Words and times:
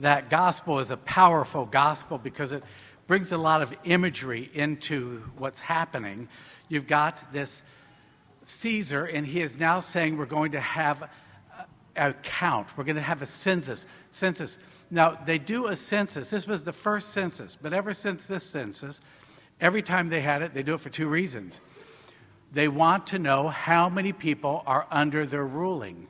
that 0.00 0.30
gospel 0.30 0.78
is 0.78 0.90
a 0.90 0.96
powerful 0.96 1.66
gospel 1.66 2.18
because 2.18 2.52
it 2.52 2.62
brings 3.06 3.32
a 3.32 3.38
lot 3.38 3.62
of 3.62 3.74
imagery 3.84 4.50
into 4.52 5.22
what's 5.38 5.60
happening. 5.60 6.28
You've 6.68 6.86
got 6.86 7.32
this 7.32 7.62
Caesar, 8.44 9.04
and 9.04 9.26
he 9.26 9.40
is 9.40 9.58
now 9.58 9.80
saying 9.80 10.16
we're 10.16 10.26
going 10.26 10.52
to 10.52 10.60
have 10.60 11.10
a 11.96 12.12
count. 12.12 12.76
We're 12.76 12.84
going 12.84 12.96
to 12.96 13.02
have 13.02 13.22
a 13.22 13.26
census. 13.26 13.86
Census. 14.10 14.58
Now 14.90 15.18
they 15.24 15.38
do 15.38 15.66
a 15.66 15.76
census. 15.76 16.30
This 16.30 16.46
was 16.46 16.62
the 16.62 16.72
first 16.72 17.10
census, 17.10 17.56
but 17.60 17.72
ever 17.72 17.92
since 17.92 18.26
this 18.26 18.44
census, 18.44 19.00
every 19.60 19.82
time 19.82 20.08
they 20.08 20.20
had 20.20 20.42
it, 20.42 20.54
they 20.54 20.62
do 20.62 20.74
it 20.74 20.80
for 20.80 20.90
two 20.90 21.08
reasons. 21.08 21.60
They 22.52 22.68
want 22.68 23.08
to 23.08 23.18
know 23.18 23.48
how 23.48 23.88
many 23.88 24.12
people 24.12 24.62
are 24.66 24.86
under 24.90 25.26
their 25.26 25.44
ruling. 25.44 26.08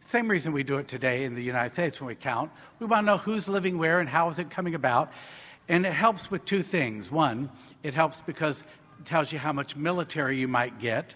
Same 0.00 0.28
reason 0.28 0.52
we 0.52 0.62
do 0.62 0.78
it 0.78 0.88
today 0.88 1.24
in 1.24 1.34
the 1.34 1.42
United 1.42 1.74
States 1.74 2.00
when 2.00 2.08
we 2.08 2.14
count. 2.14 2.50
We 2.78 2.86
want 2.86 3.06
to 3.06 3.12
know 3.12 3.18
who's 3.18 3.48
living 3.48 3.76
where 3.78 4.00
and 4.00 4.08
how 4.08 4.28
is 4.28 4.38
it 4.38 4.50
coming 4.50 4.74
about. 4.74 5.12
And 5.68 5.86
it 5.86 5.92
helps 5.92 6.30
with 6.30 6.44
two 6.44 6.62
things. 6.62 7.12
One, 7.12 7.50
it 7.82 7.94
helps 7.94 8.20
because 8.22 8.62
it 8.98 9.04
tells 9.04 9.30
you 9.32 9.38
how 9.38 9.52
much 9.52 9.76
military 9.76 10.38
you 10.38 10.48
might 10.48 10.78
get, 10.78 11.14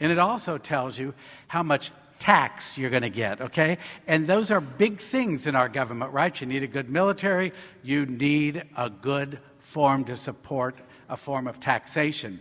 and 0.00 0.10
it 0.10 0.18
also 0.18 0.58
tells 0.58 0.98
you 0.98 1.14
how 1.46 1.62
much 1.62 1.92
tax 2.18 2.76
you're 2.78 2.90
going 2.90 3.02
to 3.02 3.10
get, 3.10 3.40
okay? 3.40 3.78
And 4.06 4.26
those 4.26 4.50
are 4.50 4.60
big 4.60 4.98
things 4.98 5.46
in 5.46 5.54
our 5.54 5.68
government, 5.68 6.12
right? 6.12 6.40
You 6.40 6.46
need 6.46 6.62
a 6.62 6.68
good 6.68 6.88
military, 6.88 7.52
you 7.82 8.06
need 8.06 8.64
a 8.76 8.90
good 8.90 9.40
form 9.58 10.04
to 10.04 10.16
support 10.16 10.76
a 11.08 11.16
form 11.16 11.46
of 11.46 11.60
taxation. 11.60 12.40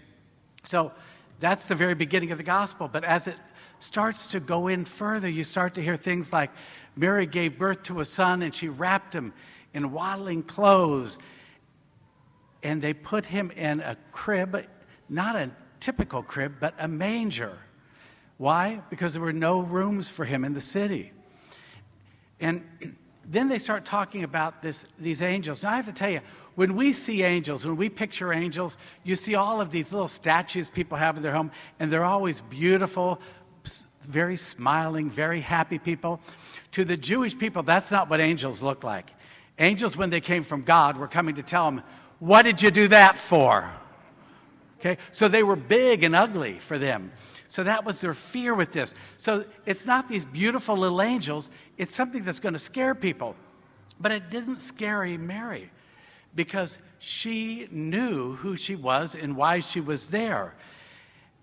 So 0.64 0.92
that's 1.40 1.66
the 1.66 1.76
very 1.76 1.96
beginning 1.96 2.32
of 2.32 2.38
the 2.38 2.44
gospel. 2.44 2.88
But 2.88 3.04
as 3.04 3.28
it 3.28 3.36
starts 3.84 4.28
to 4.28 4.40
go 4.40 4.68
in 4.68 4.86
further, 4.86 5.28
you 5.30 5.44
start 5.44 5.74
to 5.76 5.82
hear 5.82 5.96
things 5.96 6.32
like 6.32 6.52
Mary 6.96 7.26
gave 7.26 7.58
birth 7.58 7.84
to 7.84 8.00
a 8.00 8.06
son 8.06 8.42
and 8.42 8.54
she 8.54 8.70
wrapped 8.70 9.14
him 9.14 9.34
in 9.74 9.92
waddling 9.92 10.44
clothes. 10.44 11.18
And 12.64 12.82
they 12.82 12.94
put 12.94 13.26
him 13.26 13.52
in 13.52 13.80
a 13.80 13.98
crib, 14.12 14.66
not 15.10 15.36
a 15.36 15.52
typical 15.80 16.22
crib, 16.22 16.56
but 16.60 16.76
a 16.78 16.88
manger. 16.88 17.58
Why? 18.38 18.82
Because 18.90 19.14
there 19.14 19.22
were 19.22 19.34
no 19.34 19.60
rooms 19.60 20.10
for 20.10 20.26
him 20.26 20.46
in 20.46 20.54
the 20.54 20.62
city. 20.62 21.12
And 22.40 22.64
then 23.26 23.48
they 23.50 23.60
start 23.60 23.86
talking 23.86 24.24
about 24.24 24.62
this, 24.62 24.86
these 25.00 25.22
angels. 25.22 25.64
Now, 25.64 25.72
I 25.72 25.76
have 25.76 25.86
to 25.86 25.94
tell 25.94 26.10
you, 26.10 26.22
when 26.56 26.76
we 26.76 26.92
see 26.92 27.24
angels, 27.24 27.66
when 27.66 27.78
we 27.78 27.88
picture 27.88 28.34
angels, 28.34 28.78
you 29.04 29.16
see 29.16 29.36
all 29.36 29.62
of 29.62 29.72
these 29.72 29.94
little 29.94 30.08
statues 30.08 30.70
people 30.70 30.98
have 30.98 31.16
in 31.18 31.24
their 31.24 31.34
home, 31.34 31.52
and 31.80 31.92
they're 31.92 32.04
always 32.04 32.42
beautiful, 32.42 33.22
very 34.04 34.36
smiling, 34.36 35.10
very 35.10 35.42
happy 35.42 35.80
people. 35.80 36.20
To 36.74 36.86
the 36.86 36.98
Jewish 36.98 37.38
people, 37.38 37.64
that's 37.64 37.92
not 37.92 38.10
what 38.10 38.20
angels 38.20 38.62
look 38.62 38.84
like. 38.84 39.12
Angels, 39.60 39.98
when 39.98 40.10
they 40.10 40.22
came 40.22 40.44
from 40.44 40.64
God, 40.64 40.98
were 40.98 41.08
coming 41.08 41.36
to 41.36 41.44
tell 41.44 41.66
them, 41.66 41.84
What 42.20 42.44
did 42.44 42.62
you 42.62 42.72
do 42.72 42.88
that 42.90 43.18
for? 43.18 43.72
Okay, 44.80 44.98
so 45.12 45.28
they 45.28 45.44
were 45.44 45.56
big 45.56 46.04
and 46.04 46.16
ugly 46.16 46.54
for 46.54 46.78
them. 46.78 47.12
So 47.48 47.64
that 47.66 47.86
was 47.86 48.02
their 48.02 48.14
fear 48.14 48.56
with 48.56 48.72
this. 48.72 48.96
So 49.18 49.46
it's 49.66 49.86
not 49.86 50.08
these 50.08 50.26
beautiful 50.26 50.76
little 50.76 51.02
angels, 51.02 51.50
it's 51.78 51.96
something 51.96 52.24
that's 52.24 52.40
going 52.40 52.54
to 52.54 52.60
scare 52.60 52.96
people. 52.96 53.36
But 54.00 54.12
it 54.12 54.32
didn't 54.32 54.58
scare 54.58 55.06
Mary 55.20 55.70
because 56.34 56.80
she 56.98 57.68
knew 57.72 58.36
who 58.36 58.56
she 58.56 58.76
was 58.76 59.16
and 59.16 59.36
why 59.36 59.60
she 59.60 59.80
was 59.80 60.08
there. 60.08 60.56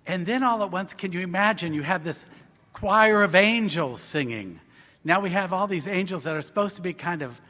And 0.06 0.24
then 0.24 0.42
all 0.42 0.62
at 0.62 0.70
once, 0.70 0.94
can 0.94 1.12
you 1.12 1.20
imagine? 1.20 1.74
You 1.74 1.82
have 1.82 2.02
this 2.02 2.24
choir 2.72 3.22
of 3.22 3.34
angels 3.34 4.00
singing. 4.00 4.60
Now 5.04 5.20
we 5.20 5.30
have 5.30 5.52
all 5.52 5.66
these 5.66 5.88
angels 5.88 6.24
that 6.24 6.34
are 6.34 6.42
supposed 6.42 6.76
to 6.76 6.82
be 6.82 6.92
kind 6.92 7.22
of 7.22 7.40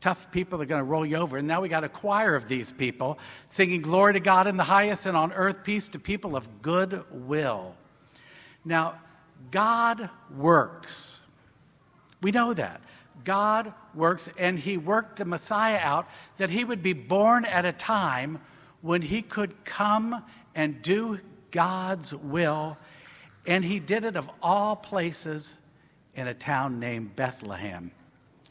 tough 0.00 0.30
people 0.30 0.58
that 0.58 0.64
are 0.64 0.68
going 0.68 0.80
to 0.80 0.84
roll 0.84 1.04
you 1.04 1.16
over. 1.16 1.38
And 1.38 1.48
now 1.48 1.60
we 1.60 1.68
got 1.68 1.84
a 1.84 1.88
choir 1.88 2.34
of 2.34 2.48
these 2.48 2.72
people 2.72 3.18
singing 3.48 3.82
glory 3.82 4.12
to 4.12 4.20
God 4.20 4.46
in 4.46 4.56
the 4.56 4.64
highest 4.64 5.06
and 5.06 5.16
on 5.16 5.32
earth 5.32 5.64
peace 5.64 5.88
to 5.88 5.98
people 5.98 6.36
of 6.36 6.62
good 6.62 7.04
will. 7.10 7.74
Now, 8.64 9.00
God 9.50 10.10
works. 10.36 11.22
We 12.22 12.30
know 12.30 12.54
that. 12.54 12.80
God 13.24 13.72
works, 13.94 14.28
and 14.38 14.58
He 14.58 14.76
worked 14.76 15.16
the 15.16 15.24
Messiah 15.24 15.78
out 15.78 16.08
that 16.36 16.50
He 16.50 16.64
would 16.64 16.82
be 16.82 16.92
born 16.92 17.44
at 17.44 17.64
a 17.64 17.72
time 17.72 18.40
when 18.82 19.02
He 19.02 19.22
could 19.22 19.64
come 19.64 20.24
and 20.54 20.82
do 20.82 21.20
God's 21.50 22.14
will. 22.14 22.78
And 23.46 23.64
He 23.64 23.80
did 23.80 24.04
it 24.04 24.16
of 24.16 24.28
all 24.42 24.76
places 24.76 25.56
in 26.14 26.26
a 26.26 26.34
town 26.34 26.80
named 26.80 27.14
Bethlehem. 27.14 27.90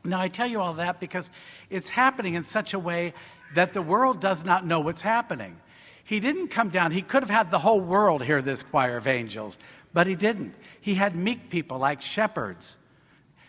Now, 0.04 0.22
I 0.22 0.28
tell 0.28 0.48
you 0.48 0.62
all 0.62 0.76
that 0.76 1.00
because 1.00 1.32
it's 1.70 1.90
happening 1.90 2.36
in 2.36 2.44
such 2.44 2.74
a 2.74 2.80
way 2.80 3.14
that 3.56 3.74
the 3.74 3.82
world 3.82 4.20
does 4.20 4.46
not 4.46 4.66
know 4.66 4.80
what's 4.80 5.02
happening. 5.02 5.58
He 6.04 6.20
didn't 6.20 6.50
come 6.50 6.70
down, 6.70 6.92
he 6.92 7.02
could 7.02 7.24
have 7.24 7.30
had 7.32 7.50
the 7.50 7.60
whole 7.60 7.82
world 7.82 8.24
hear 8.24 8.42
this 8.42 8.62
choir 8.62 8.98
of 8.98 9.08
angels, 9.08 9.58
but 9.92 10.06
he 10.06 10.16
didn't. 10.16 10.54
He 10.80 10.94
had 10.96 11.16
meek 11.16 11.50
people 11.50 11.80
like 11.80 12.04
shepherds. 12.04 12.78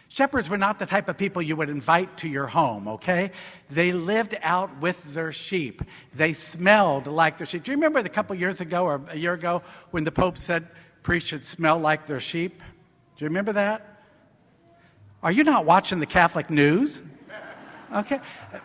Shepherds 0.08 0.48
were 0.48 0.56
not 0.56 0.78
the 0.78 0.86
type 0.86 1.08
of 1.08 1.18
people 1.18 1.42
you 1.42 1.56
would 1.56 1.68
invite 1.68 2.18
to 2.18 2.28
your 2.28 2.46
home, 2.46 2.88
okay? 2.88 3.32
They 3.68 3.92
lived 3.92 4.38
out 4.40 4.80
with 4.80 5.02
their 5.12 5.32
sheep. 5.32 5.82
They 6.14 6.32
smelled 6.32 7.06
like 7.06 7.36
their 7.36 7.46
sheep. 7.46 7.64
Do 7.64 7.72
you 7.72 7.76
remember 7.76 7.98
a 7.98 8.08
couple 8.08 8.36
years 8.36 8.60
ago 8.60 8.84
or 8.84 9.02
a 9.10 9.16
year 9.16 9.34
ago 9.34 9.62
when 9.90 10.04
the 10.04 10.12
Pope 10.12 10.38
said 10.38 10.68
priests 11.06 11.28
should 11.28 11.44
smell 11.44 11.78
like 11.78 12.06
their 12.06 12.18
sheep? 12.18 12.58
Do 13.16 13.24
you 13.24 13.28
remember 13.28 13.52
that? 13.52 14.02
Are 15.22 15.30
you 15.30 15.44
not 15.44 15.64
watching 15.64 16.00
the 16.00 16.06
Catholic 16.06 16.50
news? 16.50 17.00
Okay. 17.94 18.20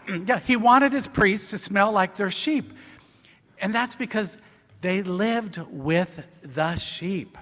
Yeah, 0.26 0.40
he 0.40 0.58
wanted 0.58 0.92
his 0.92 1.08
priests 1.08 1.52
to 1.52 1.60
smell 1.60 1.92
like 1.92 2.16
their 2.16 2.32
sheep. 2.32 2.74
And 3.60 3.76
that's 3.76 3.96
because 3.96 4.40
they 4.82 5.04
lived 5.04 5.60
with 5.70 6.28
the 6.42 6.78
sheep. 6.78 7.38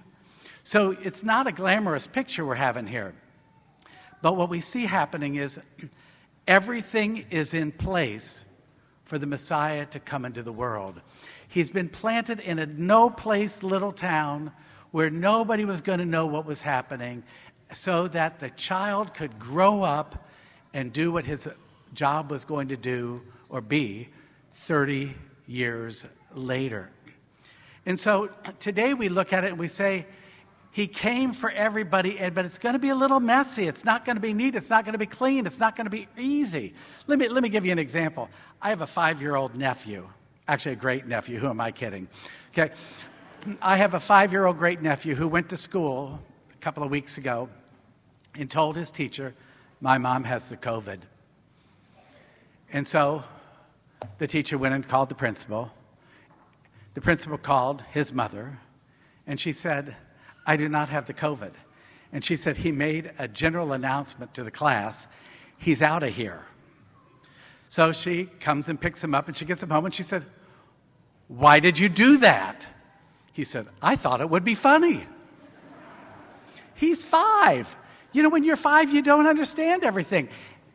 So 0.64 0.98
it's 1.02 1.24
not 1.24 1.48
a 1.48 1.54
glamorous 1.54 2.06
picture 2.06 2.46
we're 2.46 2.56
having 2.56 2.86
here. 2.86 3.14
But 4.22 4.36
what 4.36 4.50
we 4.50 4.60
see 4.60 4.86
happening 4.86 5.36
is 5.36 5.62
everything 6.48 7.26
is 7.30 7.54
in 7.54 7.72
place 7.72 8.44
for 9.06 9.18
the 9.18 9.28
Messiah 9.28 9.86
to 9.86 10.00
come 10.02 10.26
into 10.26 10.44
the 10.44 10.52
world. 10.52 11.00
He's 11.48 11.72
been 11.72 11.88
planted 11.88 12.42
in 12.42 12.60
a 12.60 12.66
no 12.66 13.10
place 13.10 13.64
little 13.64 13.94
town 13.94 14.52
where 14.92 15.10
nobody 15.10 15.66
was 15.66 15.82
going 15.82 16.00
to 16.00 16.06
know 16.06 16.26
what 16.26 16.46
was 16.46 16.62
happening 16.62 17.24
so 17.74 18.08
that 18.08 18.40
the 18.40 18.50
child 18.52 19.14
could 19.14 19.38
grow 19.40 19.84
up 19.84 20.28
and 20.74 20.92
do 20.92 21.12
what 21.12 21.26
his 21.26 21.48
job 21.94 22.32
was 22.32 22.46
going 22.46 22.70
to 22.70 22.78
do 22.78 23.22
or 23.50 23.62
be 23.62 24.10
30 24.54 25.14
years 25.48 26.06
later. 26.34 26.90
And 27.86 28.00
so 28.00 28.30
today 28.60 28.94
we 28.94 29.10
look 29.10 29.34
at 29.34 29.44
it 29.44 29.52
and 29.52 29.60
we 29.60 29.68
say, 29.68 30.06
he 30.72 30.86
came 30.88 31.34
for 31.34 31.50
everybody, 31.50 32.30
but 32.30 32.46
it's 32.46 32.60
going 32.60 32.74
to 32.74 32.80
be 32.80 32.90
a 32.90 32.96
little 32.96 33.20
messy. 33.20 33.68
It's 33.68 33.84
not 33.84 34.06
going 34.06 34.18
to 34.18 34.22
be 34.22 34.34
neat. 34.34 34.54
It's 34.54 34.70
not 34.70 34.86
going 34.86 34.94
to 34.94 35.00
be 35.00 35.08
clean. 35.08 35.48
It's 35.48 35.60
not 35.60 35.76
going 35.76 35.86
to 35.86 35.92
be 35.92 36.08
easy. 36.18 36.76
Let 37.08 37.18
me, 37.18 37.28
let 37.28 37.42
me 37.42 37.50
give 37.50 37.66
you 37.66 37.72
an 37.72 37.80
example. 37.80 38.30
I 38.62 38.70
have 38.70 38.82
a 38.82 38.88
five 38.88 39.22
year 39.22 39.36
old 39.36 39.56
nephew, 39.56 40.08
actually, 40.48 40.74
a 40.74 40.76
great 40.76 41.08
nephew. 41.08 41.40
Who 41.40 41.50
am 41.50 41.60
I 41.60 41.72
kidding? 41.72 42.08
Okay. 42.52 42.72
I 43.62 43.78
have 43.78 43.94
a 43.94 44.00
five 44.00 44.32
year 44.32 44.46
old 44.46 44.58
great 44.58 44.82
nephew 44.82 45.16
who 45.16 45.28
went 45.28 45.50
to 45.50 45.58
school 45.58 46.20
a 46.54 46.58
couple 46.58 46.84
of 46.84 46.92
weeks 46.92 47.18
ago 47.18 47.50
and 48.36 48.50
told 48.50 48.76
his 48.76 48.92
teacher, 48.92 49.34
My 49.80 49.98
mom 49.98 50.26
has 50.26 50.50
the 50.50 50.58
COVID. 50.58 51.00
And 52.72 52.86
so 52.88 53.24
the 54.18 54.28
teacher 54.28 54.58
went 54.58 54.76
and 54.76 54.88
called 54.88 55.10
the 55.10 55.16
principal. 55.16 55.72
The 56.96 57.02
principal 57.02 57.38
called 57.38 57.84
his 57.92 58.12
mother, 58.12 58.60
and 59.26 59.40
she 59.40 59.54
said, 59.54 59.96
I 60.46 60.58
do 60.58 60.68
not 60.68 60.90
have 60.90 61.06
the 61.06 61.14
COVID. 61.14 61.52
And 62.12 62.26
she 62.26 62.36
said, 62.36 62.58
He 62.58 62.72
made 62.72 63.12
a 63.18 63.28
general 63.28 63.72
announcement 63.72 64.34
to 64.34 64.44
the 64.44 64.52
class, 64.52 65.08
He's 65.58 65.82
out 65.82 66.04
of 66.04 66.14
here. 66.14 66.46
So 67.70 67.92
she 67.92 68.26
comes 68.26 68.68
and 68.68 68.80
picks 68.80 69.04
him 69.04 69.14
up, 69.14 69.28
and 69.28 69.38
she 69.38 69.46
gets 69.46 69.64
him 69.64 69.70
home, 69.70 69.86
and 69.86 69.94
she 69.94 70.04
said, 70.04 70.26
Why 71.28 71.60
did 71.60 71.80
you 71.80 71.88
do 71.88 72.18
that? 72.18 72.68
He 73.32 73.44
said, 73.44 73.68
I 73.82 73.96
thought 73.96 74.22
it 74.22 74.30
would 74.30 74.44
be 74.44 74.56
funny. 74.56 75.06
He's 76.76 77.04
five. 77.04 77.76
You 78.12 78.24
know, 78.24 78.30
when 78.30 78.44
you're 78.44 78.56
five, 78.56 78.92
you 78.94 79.02
don't 79.02 79.28
understand 79.28 79.84
everything. 79.84 80.30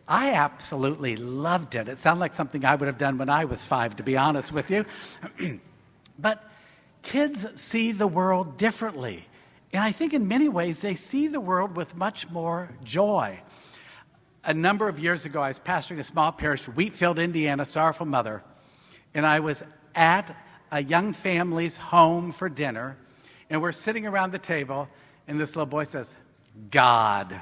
I 0.07 0.33
absolutely 0.33 1.17
loved 1.17 1.75
it. 1.75 1.89
It 1.89 1.99
sounded 1.99 2.21
like 2.21 2.35
something 2.35 2.65
I 2.65 2.75
would 2.75 2.87
have 2.87 2.99
done 2.99 3.17
when 3.17 3.31
I 3.31 3.47
was 3.47 3.65
five, 3.65 3.97
to 3.97 4.03
be 4.03 4.17
honest 4.17 4.53
with 4.53 4.71
you. 4.71 4.85
but 6.19 6.45
kids 7.03 7.61
see 7.61 7.93
the 7.93 8.07
world 8.07 8.57
differently. 8.57 9.27
And 9.73 9.83
I 9.83 9.93
think 9.93 10.13
in 10.13 10.29
many 10.29 10.49
ways 10.49 10.81
they 10.81 10.95
see 10.95 11.27
the 11.27 11.41
world 11.41 11.75
with 11.75 11.97
much 11.97 12.31
more 12.31 12.71
joy. 12.85 13.41
A 14.45 14.53
number 14.53 14.89
of 14.89 14.99
years 14.99 15.25
ago, 15.25 15.41
I 15.41 15.49
was 15.49 15.59
pastoring 15.59 15.99
a 15.99 16.05
small 16.05 16.31
parish, 16.31 16.69
Wheatfield, 16.69 17.19
Indiana, 17.19 17.65
sorrowful 17.65 18.07
mother, 18.07 18.43
and 19.15 19.27
I 19.27 19.41
was 19.41 19.63
at 19.95 20.37
a 20.75 20.83
young 20.83 21.13
family's 21.13 21.77
home 21.77 22.33
for 22.33 22.49
dinner, 22.49 22.97
and 23.49 23.63
we're 23.63 23.71
sitting 23.71 24.09
around 24.09 24.33
the 24.33 24.41
table, 24.41 24.89
and 25.29 25.39
this 25.39 25.55
little 25.55 25.67
boy 25.67 25.85
says, 25.85 26.17
God. 26.69 27.41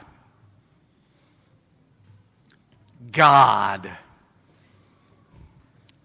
God. 3.11 3.91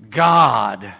God. 0.09 0.93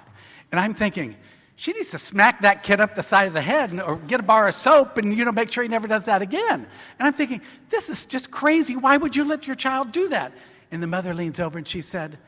And 0.52 0.60
I'm 0.60 0.74
thinking, 0.74 1.16
she 1.56 1.72
needs 1.72 1.92
to 1.92 1.98
smack 1.98 2.42
that 2.42 2.62
kid 2.62 2.82
up 2.82 2.94
the 2.94 3.04
side 3.04 3.30
of 3.30 3.34
the 3.34 3.42
head 3.42 3.72
and, 3.72 3.82
or 3.82 3.96
get 3.96 4.20
a 4.20 4.24
bar 4.24 4.50
of 4.50 4.54
soap 4.54 4.98
and 4.98 5.18
you 5.18 5.24
know 5.24 5.32
make 5.32 5.50
sure 5.50 5.64
he 5.64 5.70
never 5.70 5.88
does 5.88 6.06
that 6.06 6.22
again 6.22 6.68
and 7.00 7.08
i'm 7.08 7.14
thinking 7.14 7.42
this 7.70 7.90
is 7.90 8.06
just 8.06 8.30
crazy 8.30 8.76
why 8.76 8.96
would 8.96 9.16
you 9.16 9.24
let 9.24 9.48
your 9.48 9.56
child 9.56 9.92
do 9.92 10.08
that 10.10 10.32
and 10.72 10.84
the 10.84 10.88
mother 10.88 11.16
leans 11.16 11.40
over 11.40 11.58
and 11.58 11.68
she 11.68 11.82
said 11.82 12.20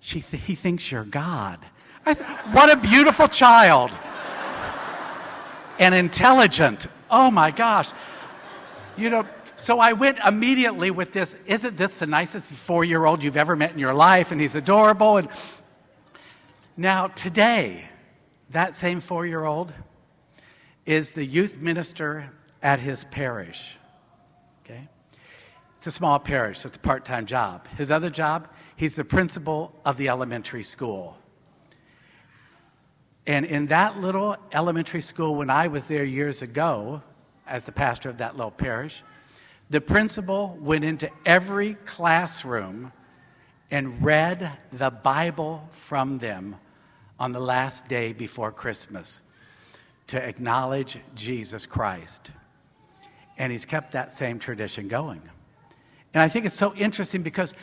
she 0.00 0.20
th- 0.20 0.42
he 0.42 0.56
thinks 0.56 0.90
you're 0.90 1.04
god 1.04 1.60
said 2.06 2.26
what 2.52 2.70
a 2.70 2.76
beautiful 2.76 3.28
child 3.28 3.90
and 5.78 5.94
intelligent 5.94 6.86
oh 7.10 7.30
my 7.30 7.50
gosh 7.50 7.90
you 8.96 9.08
know 9.10 9.26
so 9.62 9.78
I 9.78 9.92
went 9.92 10.18
immediately 10.18 10.90
with 10.90 11.12
this 11.12 11.36
Isn't 11.46 11.76
this 11.76 11.98
the 11.98 12.06
nicest 12.06 12.50
four 12.50 12.84
year 12.84 13.04
old 13.04 13.22
you've 13.22 13.36
ever 13.36 13.54
met 13.54 13.70
in 13.72 13.78
your 13.78 13.94
life? 13.94 14.32
And 14.32 14.40
he's 14.40 14.56
adorable. 14.56 15.18
And 15.18 15.28
now, 16.76 17.06
today, 17.06 17.88
that 18.50 18.74
same 18.74 18.98
four 18.98 19.24
year 19.24 19.44
old 19.44 19.72
is 20.84 21.12
the 21.12 21.24
youth 21.24 21.58
minister 21.58 22.32
at 22.60 22.80
his 22.80 23.04
parish. 23.04 23.76
Okay? 24.64 24.88
It's 25.76 25.86
a 25.86 25.92
small 25.92 26.18
parish, 26.18 26.58
so 26.58 26.66
it's 26.66 26.76
a 26.76 26.80
part 26.80 27.04
time 27.04 27.26
job. 27.26 27.68
His 27.76 27.92
other 27.92 28.10
job, 28.10 28.48
he's 28.74 28.96
the 28.96 29.04
principal 29.04 29.78
of 29.84 29.96
the 29.96 30.08
elementary 30.08 30.64
school. 30.64 31.18
And 33.26 33.46
in 33.46 33.66
that 33.66 34.00
little 34.00 34.36
elementary 34.52 35.00
school, 35.00 35.36
when 35.36 35.50
I 35.50 35.68
was 35.68 35.86
there 35.86 36.04
years 36.04 36.42
ago, 36.42 37.02
as 37.46 37.64
the 37.64 37.72
pastor 37.72 38.08
of 38.08 38.18
that 38.18 38.36
little 38.36 38.50
parish, 38.50 39.02
the 39.70 39.80
principal 39.80 40.58
went 40.60 40.84
into 40.84 41.10
every 41.24 41.74
classroom 41.74 42.92
and 43.70 44.02
read 44.02 44.58
the 44.72 44.90
Bible 44.90 45.68
from 45.70 46.18
them 46.18 46.56
on 47.18 47.32
the 47.32 47.40
last 47.40 47.88
day 47.88 48.12
before 48.12 48.52
Christmas 48.52 49.22
to 50.08 50.22
acknowledge 50.22 50.98
Jesus 51.14 51.64
Christ. 51.64 52.32
And 53.38 53.52
he's 53.52 53.64
kept 53.64 53.92
that 53.92 54.12
same 54.12 54.38
tradition 54.38 54.88
going. 54.88 55.22
And 56.12 56.22
I 56.22 56.28
think 56.28 56.44
it's 56.44 56.56
so 56.56 56.74
interesting 56.74 57.22
because 57.22 57.54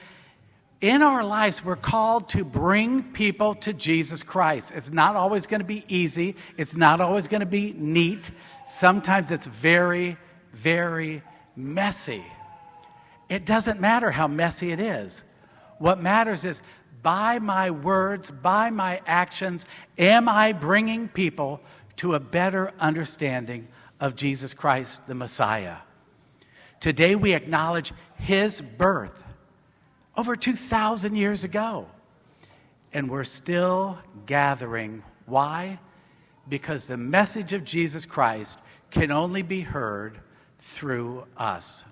in 0.81 1.02
our 1.02 1.24
lives, 1.24 1.64
we're 1.64 1.76
called 1.76 2.30
to 2.30 2.46
bring 2.46 3.04
people 3.04 3.56
to 3.56 3.74
Jesus 3.74 4.24
Christ. 4.24 4.72
It's 4.74 4.92
not 4.92 5.16
always 5.16 5.46
going 5.46 5.60
to 5.60 5.66
be 5.66 5.84
easy, 5.88 6.36
it's 6.58 6.76
not 6.76 7.02
always 7.02 7.28
going 7.28 7.42
to 7.42 7.46
be 7.46 7.74
neat. 7.78 8.31
Sometimes 8.68 9.31
it's 9.31 9.48
very, 9.48 10.18
very 10.54 11.22
messy. 11.56 12.24
It 13.28 13.46
doesn't 13.46 13.80
matter 13.80 14.10
how 14.10 14.28
messy 14.28 14.72
it 14.72 14.80
is. 14.80 15.24
What 15.80 16.02
matters 16.02 16.46
is 16.46 16.62
by 17.02 17.40
my 17.40 17.72
words, 17.72 18.31
by 18.31 18.70
my 18.70 19.02
actions, 19.06 19.66
am 19.98 20.28
I 20.30 20.54
bringing 20.54 21.08
people 21.08 21.62
to 21.98 22.16
a 22.16 22.20
better 22.20 22.74
understanding 22.80 23.68
of 24.00 24.16
Jesus 24.16 24.54
Christ, 24.54 25.06
the 25.08 25.16
Messiah? 25.16 25.78
Today 26.80 27.16
we 27.16 27.34
acknowledge 27.34 27.92
his 28.18 28.62
birth 28.62 29.26
over 30.16 30.36
2,000 30.36 31.16
years 31.16 31.44
ago. 31.44 31.88
And 32.92 33.10
we're 33.10 33.24
still 33.24 34.00
gathering. 34.26 35.04
Why? 35.26 35.80
Because 36.48 36.88
the 36.88 36.98
message 36.98 37.54
of 37.54 37.64
Jesus 37.64 38.06
Christ 38.06 38.60
can 38.90 39.12
only 39.12 39.44
be 39.44 39.62
heard 39.62 40.20
through 40.58 41.26
us. 41.38 41.84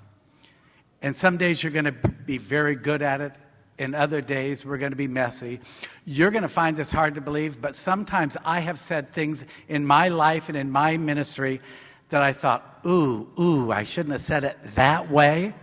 And 1.01 1.15
some 1.15 1.37
days 1.37 1.61
you're 1.61 1.71
going 1.71 1.85
to 1.85 1.91
be 1.91 2.37
very 2.37 2.75
good 2.75 3.01
at 3.01 3.21
it, 3.21 3.33
and 3.77 3.93
other 3.93 4.21
days 4.21 4.65
we're 4.65 4.79
going 4.79 4.91
to 4.91 4.97
be 4.97 5.07
messy. 5.07 5.59
You're 6.05 6.31
going 6.31 6.41
to 6.41 6.49
find 6.49 6.75
this 6.75 6.91
hard 6.91 7.15
to 7.15 7.21
believe, 7.21 7.61
but 7.61 7.75
sometimes 7.75 8.35
I 8.43 8.61
have 8.61 8.79
said 8.79 9.11
things 9.11 9.45
in 9.67 9.85
my 9.85 10.09
life 10.09 10.49
and 10.49 10.57
in 10.57 10.71
my 10.71 10.97
ministry 10.97 11.61
that 12.09 12.23
I 12.23 12.33
thought, 12.33 12.79
ooh, 12.85 13.29
ooh, 13.39 13.71
I 13.71 13.83
shouldn't 13.83 14.13
have 14.13 14.21
said 14.21 14.43
it 14.43 14.57
that 14.75 15.11
way. 15.11 15.53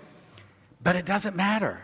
But 0.83 0.97
it 0.97 1.07
doesn't 1.07 1.35
matter. 1.35 1.83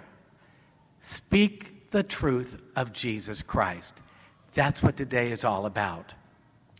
Speak 1.00 1.90
the 1.90 2.02
truth 2.02 2.62
of 2.76 2.92
Jesus 2.92 3.42
Christ. 3.42 3.94
That's 4.54 4.82
what 4.82 4.96
today 4.96 5.30
is 5.30 5.44
all 5.44 5.66
about. 5.66 6.14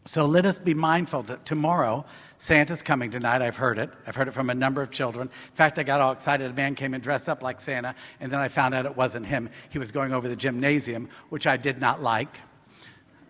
So 0.07 0.25
let 0.25 0.47
us 0.47 0.59
be 0.59 0.75
mindful 0.75 1.23
that 1.25 1.45
tomorrow 1.45 2.05
Santa's 2.39 2.83
coming 2.83 3.11
tonight. 3.11 3.43
I've 3.43 3.57
heard 3.57 3.79
it. 3.79 3.91
I've 4.07 4.17
heard 4.17 4.29
it 4.29 4.33
from 4.33 4.49
a 4.49 4.55
number 4.55 4.81
of 4.81 4.91
children. 4.91 5.29
In 5.29 5.55
fact, 5.55 5.79
I 5.79 5.83
got 5.83 6.01
all 6.01 6.13
excited. 6.13 6.51
A 6.51 6.55
man 6.55 6.75
came 6.75 6.95
and 6.95 7.03
dressed 7.03 7.29
up 7.29 7.43
like 7.43 7.61
Santa, 7.61 7.95
and 8.19 8.33
then 8.33 8.41
I 8.41 8.49
found 8.49 8.75
out 8.75 8.87
it 8.87 8.97
wasn't 8.97 9.27
him. 9.27 9.51
He 9.69 9.79
was 9.79 9.93
going 9.93 10.13
over 10.13 10.27
the 10.27 10.37
gymnasium, 10.37 11.11
which 11.29 11.47
I 11.47 11.57
did 11.59 11.81
not 11.81 12.03
like. 12.03 12.41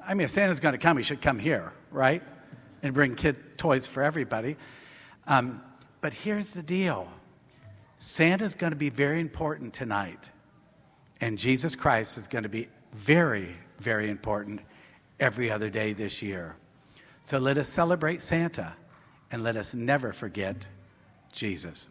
I 0.07 0.15
mean, 0.15 0.25
if 0.25 0.31
Santa's 0.31 0.61
going 0.61 0.73
to 0.73 0.79
come, 0.79 0.97
he 0.97 1.03
should 1.03 1.21
come 1.21 1.39
here, 1.39 1.73
right? 1.91 2.23
And 2.83 2.95
bring 2.95 3.17
kid 3.17 3.59
toys 3.59 3.87
for 3.87 4.03
everybody. 4.03 4.57
Um, 5.27 5.63
but 6.01 6.15
here's 6.15 6.55
the 6.55 6.63
deal 6.63 7.09
Santa's 7.99 8.55
going 8.55 8.73
to 8.73 8.77
be 8.79 8.91
very 8.91 9.21
important 9.21 9.75
tonight, 9.75 10.31
and 11.20 11.38
Jesus 11.38 11.76
Christ 11.76 12.19
is 12.19 12.26
going 12.28 12.44
to 12.44 12.49
be 12.49 12.69
very, 12.93 13.55
very 13.78 14.08
important 14.11 14.61
every 15.19 15.50
other 15.50 15.70
day 15.70 15.93
this 15.93 16.22
year. 16.22 16.56
So 17.22 17.38
let 17.38 17.58
us 17.58 17.69
celebrate 17.69 18.22
Santa 18.22 18.75
and 19.31 19.43
let 19.43 19.56
us 19.56 19.75
never 19.75 20.12
forget 20.12 20.67
Jesus. 21.32 21.88